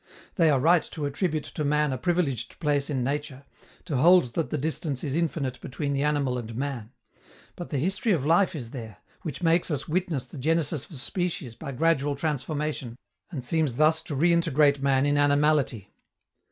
They 0.33 0.49
are 0.49 0.59
right 0.59 0.81
to 0.93 1.05
attribute 1.05 1.43
to 1.43 1.63
man 1.63 1.93
a 1.93 1.97
privileged 1.99 2.57
place 2.59 2.89
in 2.89 3.03
nature, 3.03 3.45
to 3.85 3.97
hold 3.97 4.33
that 4.33 4.49
the 4.49 4.57
distance 4.57 5.03
is 5.03 5.15
infinite 5.15 5.61
between 5.61 5.93
the 5.93 6.01
animal 6.01 6.39
and 6.39 6.55
man; 6.55 6.91
but 7.55 7.69
the 7.69 7.77
history 7.77 8.11
of 8.11 8.25
life 8.25 8.55
is 8.55 8.71
there, 8.71 8.97
which 9.21 9.43
makes 9.43 9.69
us 9.69 9.87
witness 9.87 10.25
the 10.25 10.39
genesis 10.39 10.89
of 10.89 10.95
species 10.95 11.53
by 11.53 11.71
gradual 11.71 12.15
transformation, 12.15 12.97
and 13.29 13.45
seems 13.45 13.75
thus 13.75 14.01
to 14.05 14.15
reintegrate 14.15 14.81
man 14.81 15.05
in 15.05 15.19
animality. 15.19 15.93